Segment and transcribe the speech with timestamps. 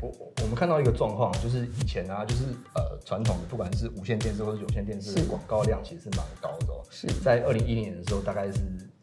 [0.00, 6.82] 我我我们看到一个状况，就是以前啊，就是呃传统的不管是无线电视或者有线电视的广告量其实是蛮高的哦。
[6.90, 8.60] 是在二零一零年的时候，大概是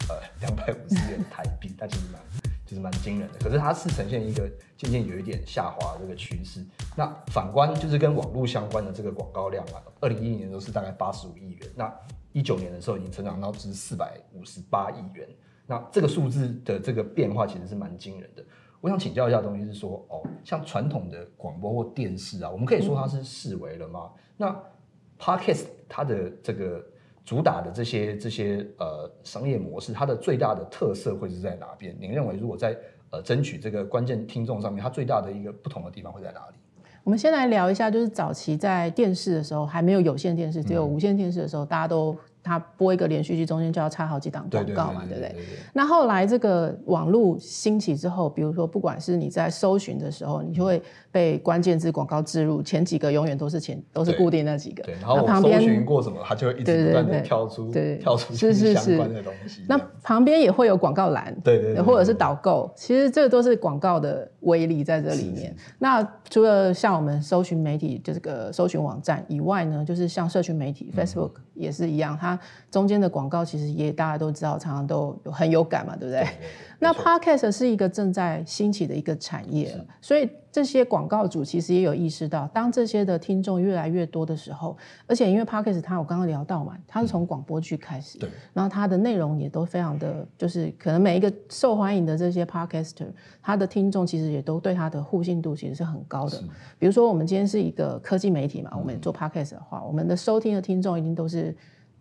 [0.09, 2.21] 呃两百五十元台币，它其实蛮
[2.65, 3.39] 就是蛮惊人的。
[3.39, 6.65] 可是它是呈现一个渐渐有一点下滑的这个趋势。
[6.95, 11.93] 那反观就是跟网络相关的这个广告量啊，二零一零年的时候是大概八十五亿元，那
[12.31, 15.27] 一九年的时候已经成长到至四百五十八亿元。
[15.67, 18.45] 那这个数字的这个变化其实是蛮惊人的。
[18.85, 24.11] 我想请教一下，东西是说，哦，像传统的广播或电视啊，我们可以说它是视为了吗？
[24.37, 24.55] 那
[25.19, 26.85] Podcast 它的这个
[27.23, 31.97] 主打的这些这些呃商业模式，它的最大的特色会是在哪边？
[31.99, 32.77] 您认为如果在
[33.09, 36.55] 呃争取这个关键听众上面，它最大的一个不同的地方会在哪里？
[37.03, 42.15] 我们先来聊一下，就是早期在电视的时候，还没有有线电视，只有无线电视的时候，大家都。
[42.45, 45.35] 它播一个连续剧，中间就要插好几档广告嘛，对不对？
[45.73, 50.79] 那后来这个网络兴起之后，比如说不管是你在搜寻的时候，你就会
[51.11, 54.83] 被关键字广告植入，前几个永远都是前都是固定那几个。
[54.83, 59.65] 对，然后我搜寻过什么，它就会一直不断的跳出，对，跳出是是相关的东西。
[59.67, 65.51] 那旁边也会有广告栏，对对，或者是导购，其实这都是广告的威力在这里面。
[65.79, 72.39] 那除了像我们搜寻媒体就这个搜寻网站以外呢，就是像社群媒体 Facebook 也是一样，它
[72.69, 76.27] 中间的广告其实也大家都知道，常常都有很有感嘛，对不对？
[76.79, 88.19] 那 Podcast 是一个正在兴起的一个产业，所以这些广告主其实也有意识到，当这些的听众越来越多的时候，而且因为 Podcast 它我刚刚聊到嘛，它是从广播剧开始，
[88.53, 93.07] 然后它的内容也都非常的，就是可能每一个受欢迎的这些 Podcaster，
[93.41, 96.41] 他的听众其实也都对他的互信度其实是很高的。
[96.79, 101.55] 比如说我们今天是一个科技媒体嘛，我们做 Podcast 的话，我们的收听的听众一定都是。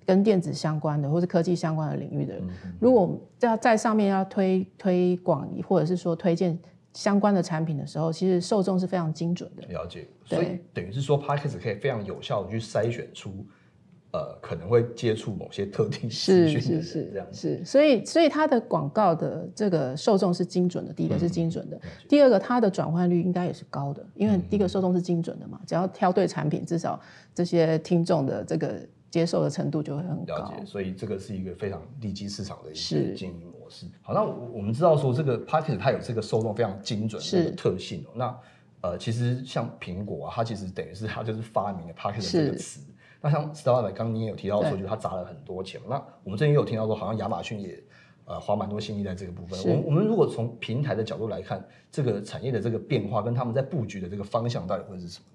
[0.06, 2.34] 跟电子相关的或是科技相关的领域的，
[2.78, 6.58] 如果要在上面要推推广或者是说推荐
[6.92, 9.66] 相关的产品的时候，其实受众是非常精准的。
[9.68, 13.30] 了解，所以等于是说 p a c k a g e 可以非常有效的去筛选出，
[14.12, 17.64] 呃，可能会接触某些特定资讯的人，这样是。
[17.64, 20.92] 所以，所以它的广告的这个受众是精准的。
[20.92, 27.00] 第一个是精准的，第二个它的转换率应该也是高的，因为第一个受众是精准的嘛，只要挑对产品，至少
[27.34, 28.86] 这些听众的这个。
[29.14, 33.86] 接受的程度就会很高，了解，所以这个是一个非常利基市场的一个经营模式。
[34.02, 38.10] 好，那我们知道说这个 p a c k e t 它有这个受众非常精准的特性哦。
[38.16, 38.36] 那
[38.80, 42.80] 呃，其实像苹果啊，它其实等于是它就是发明了 p a c k e t 这个词。
[43.20, 45.80] 那像 Starbucks 刚刚你也有提到说，就是它砸了很多钱。
[45.88, 47.80] 那我们之前也有听到说，好像亚马逊也
[48.24, 49.56] 呃花蛮多心力在这个部分。
[49.64, 55.26] 我我们如果从平台的角度来看，这个产业的这个变化跟他们在布局的这个方向到底会是什么？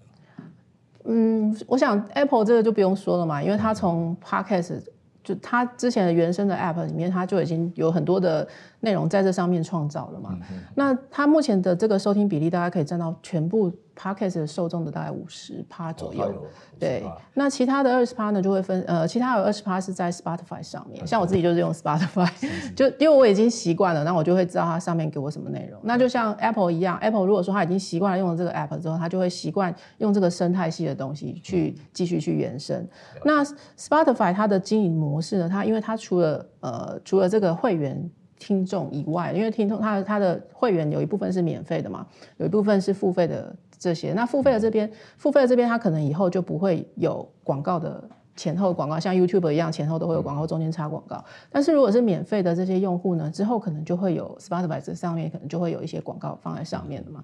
[1.50, 4.82] 嗯，我想 Apple 这个就不用说了嘛，因为它从 Podcast
[5.24, 8.48] 就它之前的原生的 App 里面，它就已经有很多的
[8.82, 10.38] 内容在这上面创造了嘛。
[10.76, 13.72] 那它目前的这个收听比例，大家可以占到全部。
[14.00, 16.46] Podcast 的受众的大概五十趴左右，
[16.80, 17.04] 对。
[17.34, 21.06] 那其他的二十趴呢，就会分呃，其他有二十趴是在 Spotify 上面。
[21.06, 22.30] 像我自己就是用 Spotify，
[22.74, 25.80] 就因为我已经习惯了，那我就会知道它上面给我什么内容。
[25.84, 32.88] 那就像 Apple 一样，Apple 如果说他已经习惯了用了这个 App 之后，他就会习惯用这个生态系的东西去继续去延伸。
[33.26, 33.44] 那
[33.78, 38.10] Spotify 它的经营模式呢，它因为它除了呃除了这个会员
[38.40, 42.08] 听众以外，因为听众他的他的会员有一部分是免费的嘛，
[42.38, 43.56] 有一部分是付费的。
[43.82, 48.04] 这些那付费的这边，付费的这边，他可能以后就不会有广告的
[48.40, 51.22] 前后广告，像 YouTube 一样前后都会有广告，中间插广告。
[51.52, 57.22] 但是如果是免费的这些用户呢，之后可能就会有 Spotify 这上面可能就会有一些广告放在上面的嘛。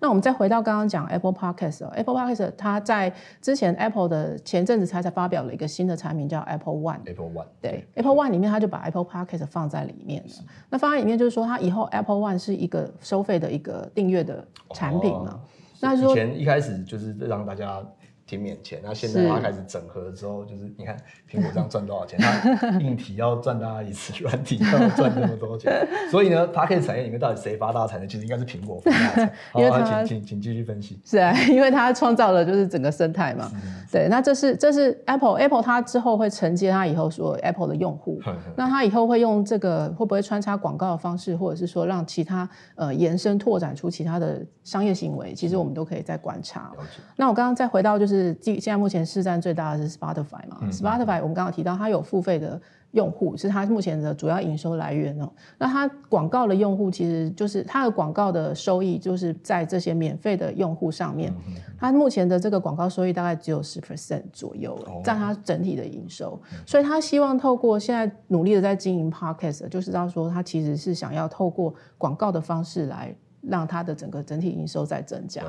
[0.00, 7.00] 那我们再回到刚刚讲 Apple Podcast，Apple Podcast 它在之前 Apple 的前阵子才才发表了一个新的产品叫 Apple One。
[7.04, 10.30] Apple One 对 Apple One 里面它就把 Apple Podcast 放在里面了。
[10.70, 14.42] 那放在里面就是说它以后 Apple One 是一个收费的一个订阅的
[14.72, 15.40] 产品嘛。
[15.80, 17.82] 那以前一开始就是让大家。
[18.26, 20.96] 挺免钱，那现在它开始整合之后，就是你看
[21.30, 22.18] 苹果这样赚多少钱？
[22.18, 28.06] 它硬体要赚大家一次，软体要赚那么多钱， 所以呢，它可以产业里面到底谁发大财呢？
[28.06, 29.34] 其实应该是苹果发大财。
[29.60, 30.98] 因为请请请继续分析。
[31.04, 33.50] 是啊，因为它创造了就是整个生态嘛。
[33.92, 38.18] 对，那这是这是 Apple Apple 它之后会承接它以后说 Apple 的用户，
[38.56, 45.34] 那它以后会用这个会不会穿插广告的方式，或者是说让其他呃延伸拓展出其他的商业行为？
[45.34, 46.72] 其实我们都可以再观察。
[47.16, 48.13] 那我刚刚再回到就是。
[48.14, 52.60] 是，现在目前市占最大的是 Spotify 嘛？Spotify 我们刚刚提到，它有付费的
[52.92, 55.30] 用户，是它目前的主要营收来源哦。
[55.58, 61.34] 那它广告的用户，其实就是它的广告的收益，就是在这些免费的用户上面。
[61.78, 66.40] 它目前的这个广告收益大概只有十 percent 左右，占它整体的营收。
[66.64, 73.14] 所以他希望透过现在努力的在经营 Podcast，就是道说他其实是想要透过广告的方式来。
[73.48, 75.42] 让它的整个整体营收在增加。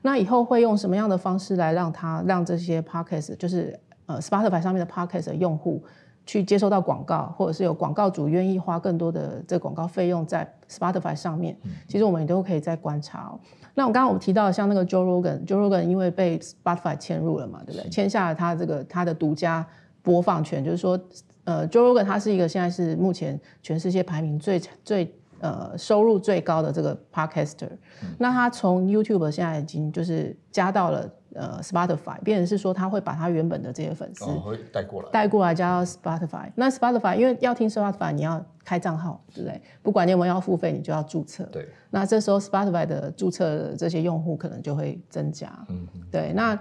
[0.00, 5.82] 那以后会用什么样的方式来让它让这些 podcast 就是呃 Spotify 上面的 podcast 的用户
[6.24, 11.56] 去接收到广告，或者是有广告主愿意花更多的这个广告费用在 Spotify 上面，
[11.88, 13.40] 其实我们也都可以再观察哦。
[13.74, 17.90] 那我刚刚我们提到像那个 Joe Rogan，Joe Rogan 因为被 Spotify 签入了嘛，对不对？
[17.90, 19.66] 签下了他这个他的独家
[20.02, 20.98] 播放权，就是说，
[21.44, 27.68] 呃，Joe Rogan 他是一个现在是目前全世界排名最最呃收入最高的这个 podcaster，、
[28.16, 34.24] 那他从 YouTube 现在已经就是加到了呃 Spotify，变成是说他会把他原本的这些粉丝
[34.72, 36.50] 带过来，带过来加到 Spotify。
[36.54, 39.60] 那 Spotify 因为要听 Spotify，你要开账号，对不对？
[39.82, 41.42] 不管你有没有要付费，你就要注册。
[41.50, 45.50] 对，那这时候 Spotify 的注册的这些用户可能就会增加。
[45.68, 46.58] 嗯对，那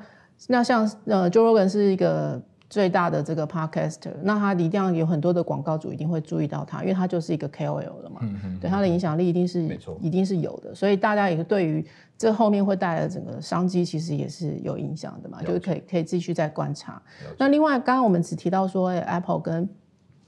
[0.47, 2.41] 那像呃 Joe Rogan 是一个
[2.71, 8.21] 最大的这个 podcaster，那他一定要有很多的广告主一定会注意到他，因为他就是一个 KOL 了嘛。
[8.61, 11.85] 对，他的影响力一定是嗯没错一定是有的，所以大家也对于
[12.17, 17.01] 这后面会带来的整个商机，其实也是有影响的嘛，就是可以可以继续再观察。
[17.37, 19.67] 那另外，刚刚我们只提到说哎 Apple 跟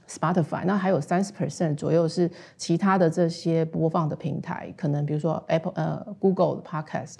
[0.08, 7.18] Spotify，那还有三十 percent 左右是其他的这些播放的平台，可能比如说 Apple 呃 Google 的 Podcast，、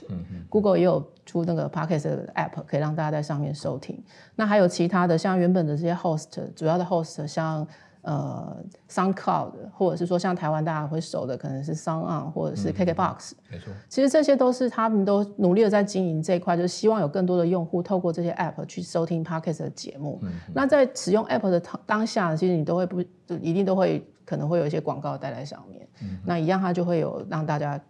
[0.48, 4.02] Google 也有出那个 Podcast 的 App，可以让大家在上面收听。
[4.36, 7.66] 那还有其他的，像原本的这些 host，主要的 host 像
[8.04, 8.56] 呃
[8.88, 20.20] SoundCloud，或者是说像台湾大家会熟的，可能是 Sound On 或者是 KKBox，、没错，其实这些都是他们都努力的在经营这一块，就是希望有更多的用户透过这些 app 去收听 podcast 的节目。
[20.54, 25.88] 那在使用 app 的当当下，其实你都会不就一定都会可能会有一些广告带在上面。
[26.24, 27.80] 那一样，它就会有让大家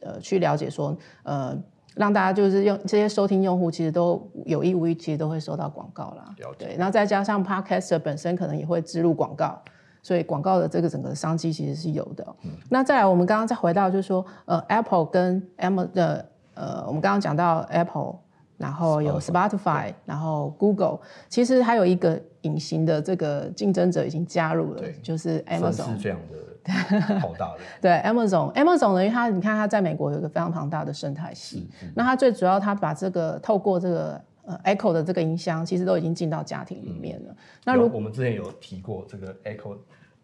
[0.00, 1.56] 呃去了解说呃。
[1.94, 6.34] 让大家就是用这些收听用户，其实都有意无意，其实都会收到广告啦。
[6.38, 9.60] 了对，然后再加上 podcaster 本身可能也会植入广告，
[10.02, 12.24] 所以广告的这个整个商机其实是有的。
[12.24, 12.34] 哦、
[12.68, 18.16] 那再来，我们刚刚再回到就是说，呃，Apple 跟 M 的呃，我们刚刚讲到 Apple，
[18.56, 20.98] 然后有 Spotify，然后 Google，
[21.28, 25.98] 其实还有一个隐形的这个竞争者已经加入了，就是 Amazon 是。
[25.98, 26.34] 非常的
[27.20, 37.36] 浩大的，对 Amazon，Amazon 呢，因为它你看它在美国有一个非常庞大的生态系，那它最主要它把这个透过这个呃 Echo 的这个音箱，其实都已经进到家庭里面了。
[37.66, 39.76] 那如有我们之前有提过这个 Echo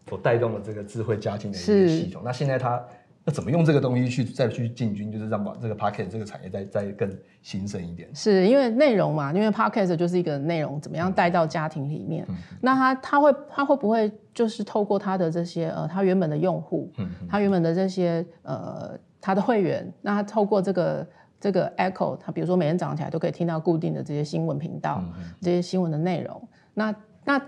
[0.09, 2.83] 所带动的这个智慧家庭的一个系统，那现在它
[3.27, 8.09] 要怎么用这个东西去再去进军，就是让把这个 Pocket 这个产业再再更兴盛一点。
[8.15, 12.25] 是因为内容嘛，因为 podcast 就是一个内容，怎么样带到家庭里面？
[12.29, 21.07] 嗯那他他会他会不会就是透过他的这些呃，他原本的用户，嗯他原本的这些呃他的会员，那他透过这个
[21.39, 26.49] 这个 Echo，他比如说每天早上起来都可以听到固定的这些新闻频道，嗯这些新闻的内容。
[26.73, 26.95] 那
[27.25, 27.41] 那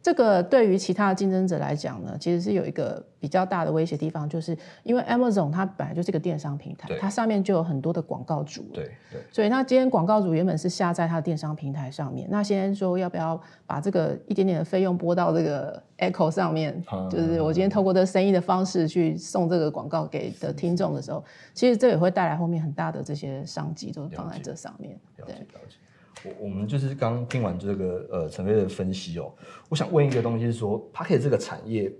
[0.00, 8.62] 这个对于其他的竞争者来讲呢，其实是有一个比较大的威胁地方，就是因为 Amazon 它本来就是一个电商平台，它上面就有很多的广告主。
[8.72, 21.22] 对对，所以，那今天广告主原本是下在他的电商平台上面，那现在说要不要把这个一点点的费用拨到这个 Echo 上面，嗯就是我今天透过这个生意的方式去送这个广告给的听众的时候，
[21.52, 24.94] 其实这也会带来后面很大的这些商机，都放在这上面。
[25.16, 25.76] 了对解了解。
[26.24, 29.32] 我我们就是刚听完这个呃陈飞的分析哦，
[29.68, 31.92] 我想问一个东西是说 p a c k e t 这个产业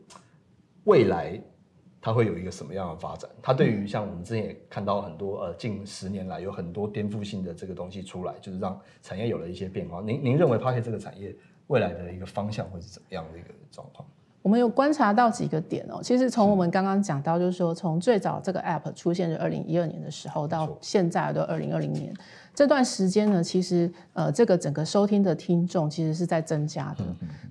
[0.84, 1.40] 未来
[2.00, 3.28] 它会有一个什么样的发展？
[3.42, 10.00] 它对于像我们之前也看到很多呃近十年来有很多颠覆性的这个东西出来，就是让产业有了一些变化。
[10.00, 11.34] 您您认为 p a c k e t 这个产业
[11.66, 14.08] 未来的一个方向会是怎么样的一个状况？
[14.40, 22.14] 我们有观察到几个点哦，其实从我们刚刚讲到，就是说从最早这个 app 出现的二零一二年的时候，到现在的二零二零年
[22.58, 27.04] 这段时间呢，其实呃这个整个收听的听众其实是在增加的，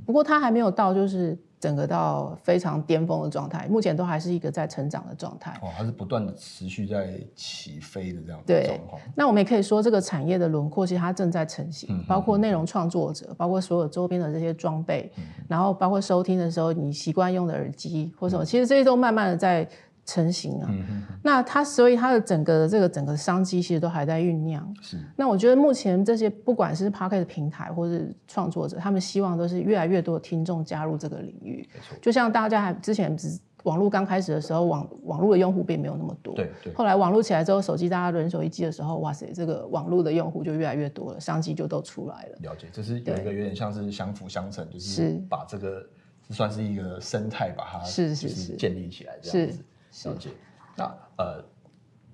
[0.06, 5.58] 不过它还没有到就是整个到非常巅峰的状态，目前都还是一个在成长的状态。
[5.62, 9.02] 哦，它是不断的持续在起飞的这样的对状况。
[9.16, 15.10] 那我们也可以说，这个产业的轮廓其实它正在成型，包括内容创作者，包括所有周边的这些装备，
[15.48, 19.66] 然后包括收听的时候你习惯用的耳机或什么，其实这些都慢慢的在
[20.08, 20.74] 成型啊。
[21.22, 24.76] 那它所以它的整个的这个整个商机其实都还在酝酿。
[24.82, 31.70] 是那我觉得目前这些不管是 p o c k e t 平台或是创作者，他们希望都是越来越多的听众加入这个领域。
[31.72, 36.34] 没错，就像大家还之前只网络刚开始的时候，网网络的用户并没有那么多。
[36.36, 42.38] 对对后来网络起来之后，手机大家人手一机的时候，哇塞，这个网络的用户就越来越多了，商机就都出来了。
[42.40, 45.86] 了解，这是有一个有点像是相辅相成，就是是把这个
[46.30, 49.54] 算是一个生态，把它是是是建立起来这样子。
[49.54, 49.60] 是
[50.06, 50.30] 了解。
[50.76, 50.86] 那
[51.18, 51.44] 呃，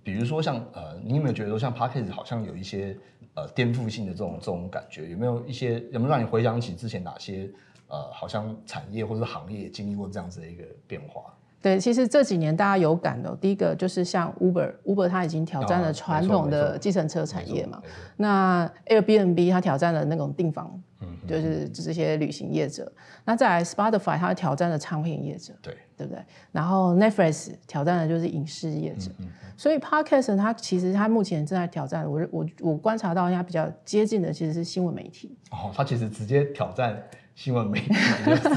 [0.04, 2.98] 比如说像呃，你有没有觉得说像 p a c k a g e 好像有一些
[3.36, 5.10] 呃颠覆性的这种这种感觉？
[5.10, 7.50] 有没有一些有没有让你回想起之前哪些
[7.88, 11.34] 呃，好像产业或者是行业经历过这样子的一个变化？
[11.62, 17.82] 对，其实这几年大家有感的，第一个就是像 Uber，Uber 它已经挑战啊了传统的计程车产业嘛
[18.18, 20.82] 那 Airbnb 它挑战了那种订房，嗯
[21.28, 22.92] 就是这些旅行业者。
[23.26, 26.24] 那再来 Spotify 它挑战的唱片业者，对，对不对？
[26.52, 29.12] 然后 Netflix 挑战的就是影视业者。
[29.56, 35.38] 所以 Podcast 它其实它目前正在挑战，我我我观察到它比较接近的其实是新闻媒体。
[35.52, 37.02] 哦，它其实直接挑战
[37.36, 37.94] 新闻媒体，
[38.26, 38.50] 就是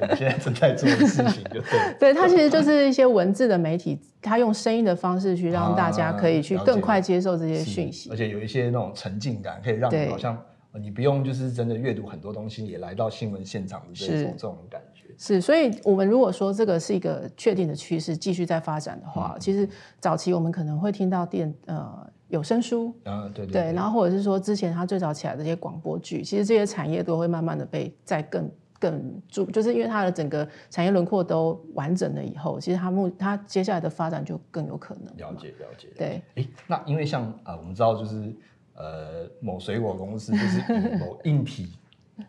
[0.00, 1.94] 我们现在正在做的事情，就对。
[1.98, 8.16] 对，它其实就是一些文字的媒体，它用声音的方式去让大家可以去更快接受这些是讯息而。
[8.16, 10.40] 且有一些那种沉浸感，可以让你好像呃
[10.78, 15.06] 你不用就是真的阅读很多东西，也来到新闻现场的这是种这种感觉。
[15.18, 19.66] 是，所以我们如果说这个是一个确定的趋势，继续在发展的话，其实
[19.98, 35.16] 早期我们可能会听到电呃有声书，啊，对对，然后或者是说之前它最早起来的这些广播剧，其实这些产业都会慢慢的被再更更注，就是因为它的整个产业轮廓都完整了以后，其实它目它接下来的发展就更有可能。
[35.16, 35.88] 了解了解。
[35.96, 38.36] 对，诶，那因为像呃，我们知道就是
[38.76, 41.68] 呃，某水果公司 就是以某硬体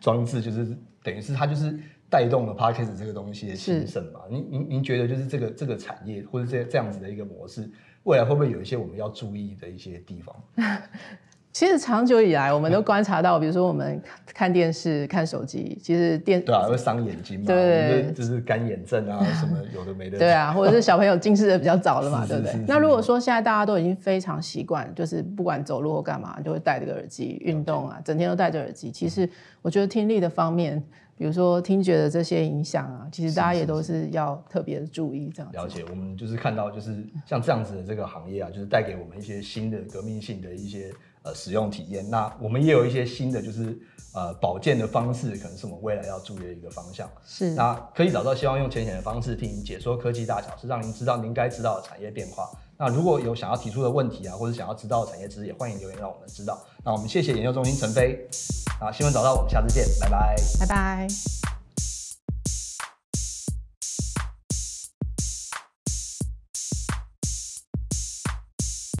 [0.00, 1.78] 装置，就是等于是它就是
[2.10, 4.20] 带动了 Parkes 这个东西的兴盛嘛。
[4.30, 7.70] 您您您觉得就是这个这个产业或者这这样子的一个模式，
[8.04, 10.34] 未来会不会有一些我们要注意的一些地方？
[11.58, 20.16] 其实长久以来我们都观察到，比如说我们看电视、看手机，其实电对啊，会伤眼睛嘛，对就就是干眼症啊， 什么有的没的。
[20.16, 22.64] 对啊，或者是小朋友近视的比较早了嘛， 是对不对？
[22.68, 28.92] 那如果说现在大家都已经非常习惯，就是不管走路或干嘛，就会戴这个耳机运动啊，整天都戴着耳机。
[28.92, 29.28] 其实
[29.60, 30.80] 我觉得听力的方面，
[31.16, 35.50] 比如说听觉的这些影响啊，其实大家也都是要特别的注意这样。
[35.50, 40.92] 了解，我们就是看到，就是像这样子的这个行业啊，就是带给我们一些新的革命性的一些
[41.28, 42.08] 呃使用体验。
[42.08, 43.78] 那我们也有一些新的，就是
[44.14, 47.08] 呃保健的方式，可能是我们未来要注意的一个方向。
[47.26, 52.50] 是，那科技早知道希望用浅显的方式替您解说科技大小事，让您知道您该知道的产业变化。
[52.78, 56.58] 那如果有想要提出的问题啊，或者想要知道的产业知识，也欢迎留言让我们知道。
[56.84, 58.26] 那我们谢谢研究中心陈飞，
[58.80, 60.36] 啊，新闻早到，我们下次见，拜拜。
[60.60, 61.57] 拜拜。